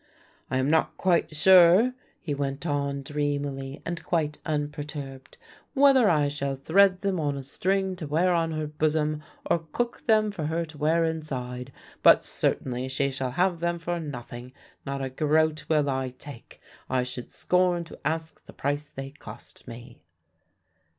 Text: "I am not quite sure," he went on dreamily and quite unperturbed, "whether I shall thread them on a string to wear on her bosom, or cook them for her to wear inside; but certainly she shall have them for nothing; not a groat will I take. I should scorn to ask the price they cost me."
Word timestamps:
"I 0.49 0.57
am 0.57 0.67
not 0.67 0.97
quite 0.97 1.35
sure," 1.35 1.93
he 2.19 2.33
went 2.33 2.65
on 2.65 3.03
dreamily 3.03 3.83
and 3.85 4.03
quite 4.03 4.39
unperturbed, 4.47 5.37
"whether 5.75 6.09
I 6.09 6.27
shall 6.27 6.55
thread 6.55 7.01
them 7.01 7.19
on 7.19 7.37
a 7.37 7.43
string 7.43 7.95
to 7.97 8.07
wear 8.07 8.33
on 8.33 8.49
her 8.53 8.65
bosom, 8.65 9.21
or 9.45 9.59
cook 9.71 10.05
them 10.05 10.31
for 10.31 10.45
her 10.47 10.65
to 10.65 10.77
wear 10.79 11.05
inside; 11.05 11.71
but 12.01 12.23
certainly 12.23 12.87
she 12.87 13.11
shall 13.11 13.33
have 13.33 13.59
them 13.59 13.77
for 13.77 13.99
nothing; 13.99 14.53
not 14.87 15.03
a 15.03 15.09
groat 15.11 15.65
will 15.69 15.87
I 15.87 16.15
take. 16.17 16.59
I 16.89 17.03
should 17.03 17.31
scorn 17.31 17.83
to 17.83 17.99
ask 18.03 18.43
the 18.47 18.53
price 18.53 18.89
they 18.89 19.11
cost 19.11 19.67
me." 19.67 19.99